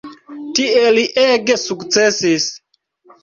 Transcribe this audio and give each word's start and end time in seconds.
Tie 0.59 0.85
li 0.95 1.03
ege 1.25 1.57
sukcesis. 1.65 2.47